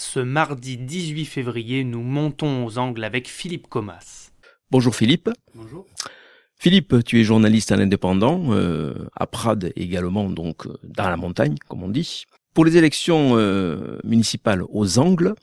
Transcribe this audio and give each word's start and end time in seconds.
Ce 0.00 0.20
mardi 0.20 0.76
18 0.76 1.24
février, 1.24 1.82
nous 1.82 2.02
montons 2.02 2.64
aux 2.64 2.78
angles 2.78 3.02
avec 3.02 3.28
Philippe 3.28 3.66
Comas. 3.66 4.30
Bonjour 4.70 4.94
Philippe. 4.94 5.28
Bonjour. 5.56 5.86
Philippe, 6.56 7.02
tu 7.04 7.18
es 7.18 7.24
journaliste 7.24 7.72
à 7.72 7.76
l'indépendant, 7.76 8.44
euh, 8.50 8.94
à 9.16 9.26
Prades 9.26 9.72
également, 9.74 10.30
donc 10.30 10.66
euh, 10.66 10.78
dans 10.84 11.10
la 11.10 11.16
montagne, 11.16 11.56
comme 11.66 11.82
on 11.82 11.88
dit. 11.88 12.26
Pour 12.54 12.64
les 12.64 12.76
élections 12.76 13.30
euh, 13.32 13.98
municipales 14.04 14.62
aux 14.68 15.00
Angles, 15.00 15.34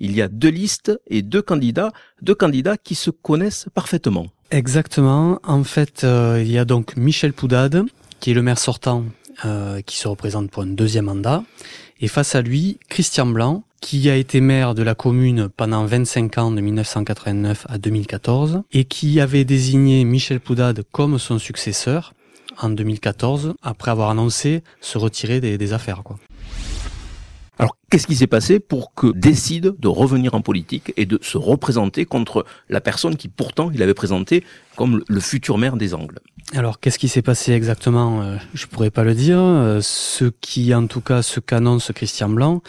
il 0.00 0.12
y 0.12 0.22
a 0.22 0.28
deux 0.28 0.48
listes 0.48 0.98
et 1.08 1.20
deux 1.20 1.42
candidats, 1.42 1.92
deux 2.22 2.34
candidats 2.34 2.78
qui 2.78 2.94
se 2.94 3.10
connaissent 3.10 3.66
parfaitement. 3.74 4.28
Exactement. 4.50 5.38
En 5.44 5.64
fait, 5.64 6.06
il 6.06 6.50
y 6.50 6.56
a 6.56 6.64
donc 6.64 6.96
Michel 6.96 7.34
Poudade, 7.34 7.84
qui 8.20 8.30
est 8.30 8.34
le 8.34 8.42
maire 8.42 8.58
sortant, 8.58 9.04
qui 9.86 9.96
se 9.96 10.08
représente 10.08 10.50
pour 10.50 10.62
un 10.62 10.66
deuxième 10.66 11.06
mandat, 11.06 11.44
et 12.00 12.08
face 12.08 12.34
à 12.34 12.42
lui, 12.42 12.78
Christian 12.88 13.26
Blanc, 13.26 13.64
qui 13.80 14.10
a 14.10 14.16
été 14.16 14.40
maire 14.40 14.74
de 14.74 14.82
la 14.82 14.94
commune 14.94 15.48
pendant 15.48 15.84
25 15.84 16.38
ans 16.38 16.50
de 16.50 16.60
1989 16.60 17.66
à 17.68 17.78
2014 17.78 18.62
et 18.72 18.84
qui 18.84 19.20
avait 19.20 19.44
désigné 19.44 20.04
Michel 20.04 20.40
Poudade 20.40 20.82
comme 20.90 21.18
son 21.18 21.38
successeur 21.38 22.14
en 22.60 22.70
2014 22.70 23.54
après 23.62 23.90
avoir 23.90 24.10
annoncé 24.10 24.62
se 24.80 24.98
retirer 24.98 25.40
des, 25.40 25.58
des 25.58 25.72
affaires. 25.72 26.02
Quoi. 26.02 26.18
Alors, 27.58 27.76
qu'est-ce 27.90 28.06
qui 28.06 28.14
s'est 28.14 28.28
passé 28.28 28.60
pour 28.60 28.94
que 28.94 29.08
décide 29.12 29.74
de 29.78 29.88
revenir 29.88 30.34
en 30.34 30.40
politique 30.40 30.92
et 30.96 31.06
de 31.06 31.18
se 31.22 31.36
représenter 31.36 32.04
contre 32.04 32.44
la 32.68 32.80
personne 32.80 33.16
qui 33.16 33.28
pourtant 33.28 33.70
il 33.74 33.82
avait 33.82 33.94
présenté 33.94 34.44
comme 34.76 35.02
le 35.08 35.20
futur 35.20 35.58
maire 35.58 35.76
des 35.76 35.92
Angles? 35.92 36.20
Alors, 36.54 36.78
qu'est-ce 36.78 36.98
qui 36.98 37.08
s'est 37.08 37.22
passé 37.22 37.52
exactement 37.52 38.22
euh, 38.22 38.36
Je 38.54 38.66
pourrais 38.66 38.90
pas 38.90 39.02
le 39.02 39.14
dire. 39.14 39.38
Euh, 39.38 39.80
ce 39.82 40.26
qui, 40.40 40.72
en 40.72 40.86
tout 40.86 41.00
cas, 41.00 41.22
ce 41.22 41.40
qu'annonce 41.40 41.90
Christian 41.92 42.28
Blanc, 42.28 42.62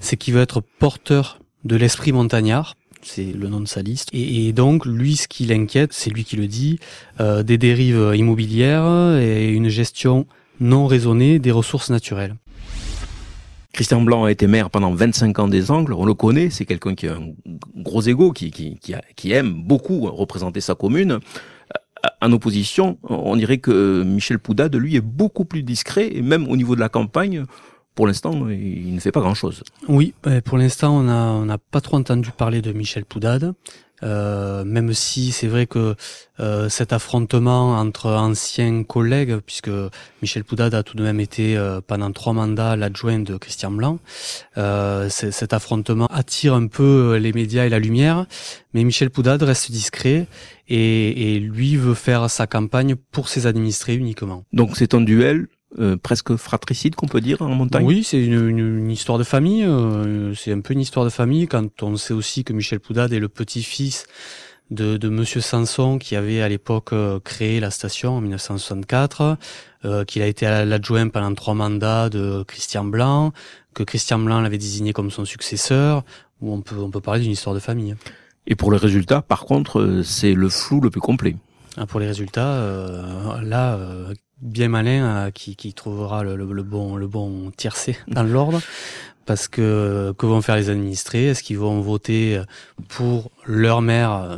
c'est 0.00 0.16
qu'il 0.16 0.34
veut 0.34 0.42
être 0.42 0.60
porteur 0.60 1.38
de 1.64 1.76
l'esprit 1.76 2.12
montagnard 2.12 2.74
c'est 3.04 3.32
le 3.32 3.48
nom 3.48 3.58
de 3.58 3.66
sa 3.66 3.82
liste. 3.82 4.10
Et, 4.12 4.52
donc, 4.52 4.86
lui, 4.86 5.16
ce 5.16 5.26
qui 5.26 5.44
l'inquiète, 5.44 5.92
c'est 5.92 6.10
lui 6.10 6.22
qui 6.22 6.36
le 6.36 6.46
dit, 6.46 6.78
euh, 7.18 7.42
des 7.42 7.58
dérives 7.58 8.12
immobilières 8.14 9.18
et 9.18 9.48
une 9.48 9.68
gestion 9.68 10.24
non 10.60 10.86
raisonnée 10.86 11.40
des 11.40 11.50
ressources 11.50 11.90
naturelles. 11.90 12.36
Christian 13.72 14.02
Blanc 14.02 14.24
a 14.24 14.30
été 14.30 14.46
maire 14.46 14.68
pendant 14.70 14.94
25 14.94 15.38
ans 15.38 15.48
des 15.48 15.70
Angles, 15.70 15.94
on 15.94 16.04
le 16.04 16.14
connaît, 16.14 16.50
c'est 16.50 16.66
quelqu'un 16.66 16.94
qui 16.94 17.08
a 17.08 17.14
un 17.14 17.32
gros 17.76 18.02
ego, 18.02 18.32
qui, 18.32 19.32
aime 19.32 19.62
beaucoup 19.64 20.00
représenter 20.02 20.60
sa 20.60 20.74
commune. 20.74 21.12
Euh, 21.12 22.08
en 22.20 22.32
opposition, 22.32 22.98
on 23.02 23.36
dirait 23.36 23.58
que 23.58 24.02
Michel 24.02 24.38
Poudade, 24.38 24.76
lui, 24.76 24.96
est 24.96 25.00
beaucoup 25.00 25.44
plus 25.44 25.62
discret, 25.62 26.10
et 26.12 26.20
même 26.20 26.48
au 26.48 26.56
niveau 26.56 26.74
de 26.74 26.80
la 26.80 26.88
campagne, 26.88 27.44
pour 27.94 28.06
l'instant, 28.06 28.48
il 28.48 28.94
ne 28.94 29.00
fait 29.00 29.12
pas 29.12 29.20
grand-chose. 29.20 29.62
Oui, 29.88 30.14
pour 30.44 30.58
l'instant, 30.58 30.96
on 30.98 31.02
n'a 31.02 31.32
on 31.32 31.58
pas 31.70 31.80
trop 31.80 31.96
entendu 31.96 32.30
parler 32.30 32.62
de 32.62 32.72
Michel 32.72 33.04
Poudade. 33.04 33.54
Euh, 34.02 34.64
même 34.64 34.92
si 34.94 35.32
c'est 35.32 35.46
vrai 35.46 35.66
que 35.66 35.94
euh, 36.40 36.68
cet 36.68 36.92
affrontement 36.92 37.78
entre 37.78 38.10
anciens 38.10 38.82
collègues, 38.82 39.36
puisque 39.38 39.70
Michel 40.22 40.44
Poudade 40.44 40.74
a 40.74 40.82
tout 40.82 40.96
de 40.96 41.02
même 41.02 41.20
été 41.20 41.56
euh, 41.56 41.80
pendant 41.80 42.10
trois 42.10 42.32
mandats 42.32 42.74
l'adjoint 42.76 43.20
de 43.20 43.36
Christian 43.36 43.70
Blanc, 43.70 43.98
cet 45.08 45.52
affrontement 45.52 46.06
attire 46.06 46.54
un 46.54 46.66
peu 46.66 47.16
les 47.16 47.32
médias 47.32 47.64
et 47.64 47.68
la 47.68 47.78
lumière, 47.78 48.26
mais 48.74 48.84
Michel 48.84 49.10
Poudade 49.10 49.42
reste 49.42 49.70
discret 49.70 50.26
et, 50.68 51.34
et 51.34 51.40
lui 51.40 51.76
veut 51.76 51.94
faire 51.94 52.30
sa 52.30 52.46
campagne 52.46 52.96
pour 52.96 53.28
ses 53.28 53.46
administrés 53.46 53.94
uniquement. 53.94 54.44
Donc 54.52 54.76
c'est 54.76 54.94
un 54.94 55.00
duel 55.00 55.48
euh, 55.78 55.96
presque 55.96 56.36
fratricide 56.36 56.94
qu'on 56.94 57.06
peut 57.06 57.20
dire 57.20 57.40
en 57.40 57.48
montagne? 57.48 57.84
Oui, 57.86 58.04
c'est 58.04 58.22
une, 58.22 58.58
une, 58.58 58.90
histoire 58.90 59.18
de 59.18 59.24
famille. 59.24 59.64
Euh, 59.64 60.34
c'est 60.34 60.52
un 60.52 60.60
peu 60.60 60.74
une 60.74 60.80
histoire 60.80 61.04
de 61.04 61.10
famille 61.10 61.46
quand 61.46 61.82
on 61.82 61.96
sait 61.96 62.12
aussi 62.12 62.44
que 62.44 62.52
Michel 62.52 62.80
Poudade 62.80 63.12
est 63.12 63.18
le 63.18 63.28
petit-fils 63.28 64.04
de, 64.70 64.96
de 64.96 65.08
Monsieur 65.08 65.40
Sanson 65.40 65.98
qui 65.98 66.16
avait 66.16 66.42
à 66.42 66.48
l'époque 66.48 66.92
euh, 66.92 67.20
créé 67.20 67.60
la 67.60 67.70
station 67.70 68.16
en 68.16 68.20
1964, 68.20 69.38
euh, 69.84 70.04
qu'il 70.04 70.22
a 70.22 70.26
été 70.26 70.46
l'adjoint 70.46 71.08
pendant 71.08 71.34
trois 71.34 71.54
mandats 71.54 72.08
de 72.08 72.42
Christian 72.46 72.84
Blanc, 72.84 73.32
que 73.74 73.82
Christian 73.82 74.18
Blanc 74.18 74.40
l'avait 74.40 74.58
désigné 74.58 74.92
comme 74.92 75.10
son 75.10 75.24
successeur. 75.24 76.04
Où 76.40 76.52
on 76.52 76.60
peut 76.60 76.76
on 76.76 76.90
peut 76.90 77.00
parler 77.00 77.20
d'une 77.20 77.30
histoire 77.30 77.54
de 77.54 77.60
famille. 77.60 77.94
Et 78.48 78.56
pour 78.56 78.72
les 78.72 78.78
résultats, 78.78 79.22
par 79.22 79.44
contre, 79.44 80.02
c'est 80.04 80.34
le 80.34 80.48
flou 80.48 80.80
le 80.80 80.90
plus 80.90 81.00
complet. 81.00 81.36
Ah, 81.76 81.86
pour 81.86 82.00
les 82.00 82.06
résultats, 82.08 82.60
là, 83.44 83.78
bien 84.42 84.68
malin 84.68 85.04
euh, 85.04 85.30
qui, 85.30 85.56
qui 85.56 85.72
trouvera 85.72 86.24
le, 86.24 86.36
le, 86.36 86.62
bon 86.62 86.96
le 86.96 87.06
bon 87.06 87.50
tiercé 87.56 87.96
dans 88.08 88.24
l'ordre 88.24 88.60
parce 89.24 89.46
que 89.48 90.12
que 90.18 90.26
vont 90.26 90.42
faire 90.42 90.56
les 90.56 90.68
administrés? 90.68 91.26
Est-ce 91.28 91.42
qu'ils 91.42 91.58
vont 91.58 91.80
voter 91.80 92.42
pour 92.88 93.30
leur 93.46 93.80
maire 93.80 94.12
euh, 94.12 94.36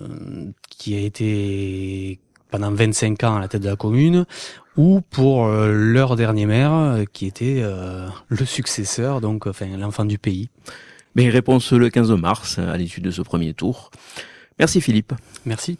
qui 0.68 0.94
a 0.94 1.00
été 1.00 2.20
pendant 2.50 2.70
25 2.70 3.24
ans 3.24 3.36
à 3.36 3.40
la 3.40 3.48
tête 3.48 3.62
de 3.62 3.68
la 3.68 3.76
commune 3.76 4.26
ou 4.76 5.00
pour 5.10 5.46
euh, 5.46 5.72
leur 5.72 6.16
dernier 6.16 6.46
maire 6.46 7.04
qui 7.12 7.26
était 7.26 7.62
le 8.28 8.44
successeur, 8.44 9.20
donc 9.20 9.46
enfin 9.46 9.66
l'enfant 9.76 10.04
du 10.04 10.18
pays? 10.18 10.50
Mais 11.16 11.28
réponse 11.30 11.72
le 11.72 11.88
15 11.88 12.10
mars 12.12 12.58
à 12.58 12.76
l'issue 12.76 13.00
de 13.00 13.10
ce 13.10 13.22
premier 13.22 13.54
tour. 13.54 13.90
Merci 14.58 14.80
Philippe. 14.80 15.14
Merci. 15.46 15.78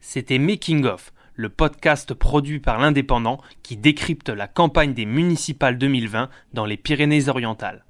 C'était 0.00 0.38
Making 0.38 0.84
of 0.84 1.12
le 1.38 1.48
podcast 1.48 2.14
produit 2.14 2.58
par 2.58 2.80
l'Indépendant 2.80 3.40
qui 3.62 3.76
décrypte 3.76 4.28
la 4.28 4.48
campagne 4.48 4.92
des 4.92 5.06
municipales 5.06 5.78
2020 5.78 6.28
dans 6.52 6.66
les 6.66 6.76
Pyrénées-Orientales. 6.76 7.84